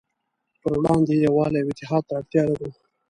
پروړاندې 0.61 1.13
یې 1.17 1.21
يووالي 1.25 1.59
او 1.61 1.69
اتحاد 1.71 2.03
ته 2.07 2.13
اړتیا 2.19 2.43
لرو. 2.51 2.69